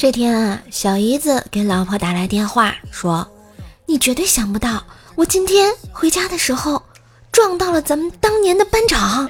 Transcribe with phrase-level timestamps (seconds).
[0.00, 3.30] 这天啊，小姨子给老婆打来电话说
[3.84, 4.82] ：“你绝对想不到，
[5.14, 6.82] 我今天回家的时候
[7.30, 9.28] 撞到了咱们当年的班长。”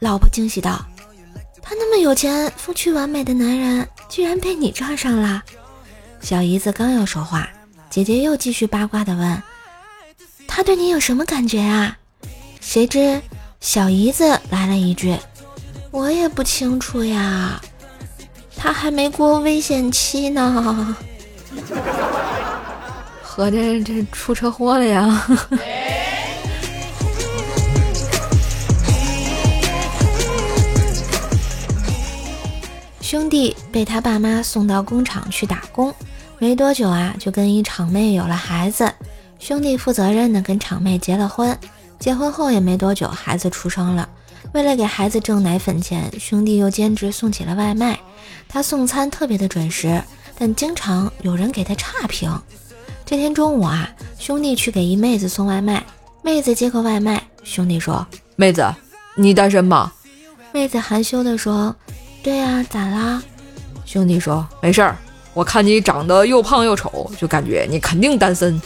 [0.00, 0.82] 老婆惊喜道
[1.60, 5.42] ：“他那么有钱、风趣完美的男人，居然被你撞上了。”
[6.22, 7.46] 小姨子刚要说话，
[7.90, 9.42] 姐姐又继续八卦的问
[10.48, 11.94] ：“他对你有什么感觉啊？”
[12.62, 13.20] 谁知
[13.60, 15.14] 小姨子来了一句
[15.92, 17.60] ：“我也不清楚呀。”
[18.62, 20.96] 他还没过危险期呢，
[23.20, 25.26] 合着这出车祸了呀！
[33.00, 35.92] 兄弟被他爸妈送到工厂去打工，
[36.38, 38.88] 没多久啊，就跟一厂妹有了孩子。
[39.40, 41.58] 兄弟负责任的跟厂妹结了婚，
[41.98, 44.08] 结婚后也没多久，孩子出生了。
[44.52, 47.98] 为了给孩子挣奶粉钱，兄弟又兼职送起了外卖。
[48.48, 50.02] 他送餐特别的准时，
[50.38, 52.30] 但经常有人给他差评。
[53.06, 55.82] 这天中午啊，兄弟去给一妹子送外卖，
[56.22, 58.62] 妹子接过外卖，兄弟说：“妹子，
[59.16, 59.92] 你单身吗？”
[60.52, 61.74] 妹子含羞的说
[62.22, 63.22] ：“对呀，咋啦？”
[63.86, 64.96] 兄弟说：“没事儿，
[65.32, 68.60] 我看你长得又胖又丑，就感觉你肯定单身。”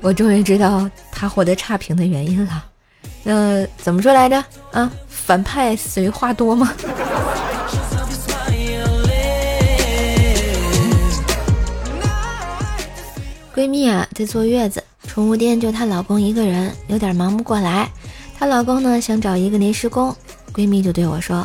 [0.00, 2.64] 我终于知道他获得差评的原因了。
[3.22, 4.42] 那怎么说来着？
[4.72, 6.72] 啊，反派随话多吗？
[13.54, 17.90] 闺蜜啊，在坐月子，宠物店就她老公一个人，有点忙不过来。
[18.38, 20.14] 她老公呢，想找一个临时工，
[20.54, 21.44] 闺蜜就对我说：“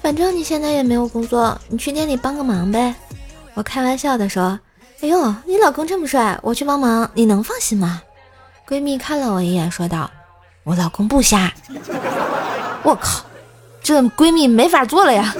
[0.00, 2.94] 反正你现在也没有工作，你去店里帮个忙呗。”
[3.52, 4.58] 我开玩笑的说
[5.02, 8.00] ：“哎呦，你老公这么帅，我去帮忙，你能放心吗？”
[8.66, 10.10] 闺蜜看了我一眼，说道
[10.64, 11.52] ：“我老公不瞎。”
[12.84, 13.24] 我靠，
[13.82, 15.34] 这闺蜜没法做了呀！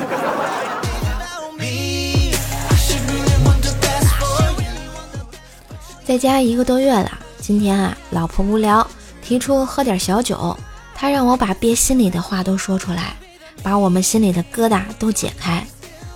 [6.05, 8.87] 在家一个多月了，今天啊，老婆无聊，
[9.23, 10.57] 提出喝点小酒。
[10.95, 13.17] 她让我把憋心里的话都说出来，
[13.63, 15.65] 把我们心里的疙瘩都解开。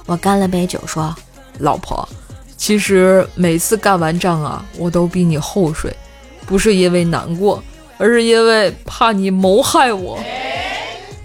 [0.05, 1.15] 我干了杯酒，说
[1.59, 2.09] ：“老婆，
[2.57, 5.97] 其实每次干完仗啊，我都比你后睡，
[6.47, 7.63] 不是因为难过，
[7.99, 10.19] 而是因为怕你谋害我。”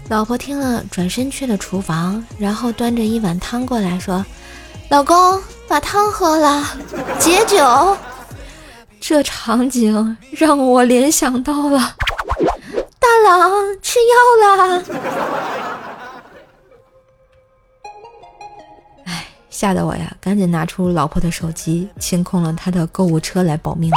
[0.08, 4.24] 老婆听了，转身去了厨房，然后端着一碗汤过来说
[4.90, 6.66] ：“老公，把汤喝了，
[7.18, 7.96] 解酒。
[9.00, 11.96] ”这场景让我联想到了
[13.00, 13.50] 大郎
[13.80, 14.82] 吃药啦！
[19.06, 23.96] 哎，吓得我呀，赶紧拿出老婆的手机，清空了她的购物车来保命了。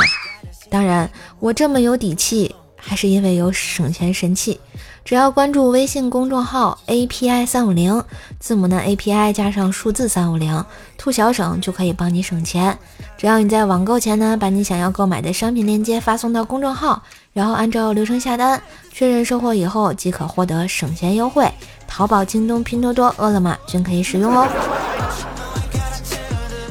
[0.69, 1.07] 当然，
[1.40, 2.56] 我这么有底气，
[2.88, 4.59] 还是因为有省钱神器。
[5.03, 8.03] 只要关注微信公众号 API 三五零，
[8.40, 10.63] 字母呢 API 加上数字三五零，
[10.97, 12.78] 兔小省就可以帮你省钱。
[13.18, 17.03] 只要你在网购前呢，把你想要购买的商品链接发送到公众号，
[17.34, 18.59] 然后按照流程下单，
[18.91, 21.47] 确认收货以后即可获得省钱优惠。
[21.88, 24.47] 淘宝、京东、拼多多、饿了么均可以使用哦。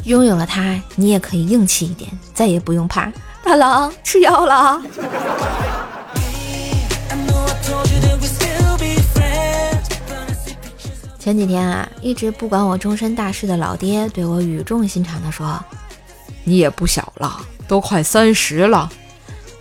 [0.05, 3.13] 拥有了它，你也可以硬气一点，再也不用怕
[3.45, 4.83] 大郎吃药了。
[11.25, 15.59] 前几天啊，一直不管我终身大事的老爹对我语重心长地说
[16.45, 18.93] ：“你也不小了，都快三十了。”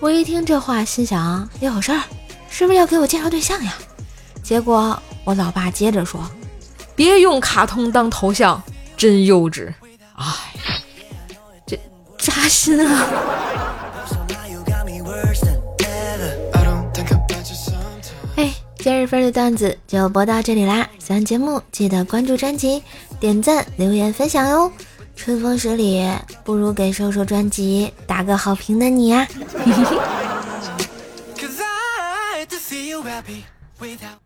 [0.02, 2.02] 我一听这话，心想有事儿，
[2.50, 3.74] 是不是要给我介绍对象呀？
[4.44, 6.20] 结果我老爸接着说
[6.98, 8.62] ：“别用卡通当头像，
[8.98, 9.74] 真幼稚。”
[10.20, 10.26] 哎，
[11.66, 11.80] 这
[12.18, 13.08] 扎心啊！
[18.84, 20.86] 今日份的段子就播到这里啦！
[21.00, 22.84] 喜欢节目记得关注专辑、
[23.18, 24.70] 点赞、留言、分享哟！
[25.16, 26.06] 春风十里，
[26.44, 29.26] 不如给瘦瘦专辑打个好评的你呀！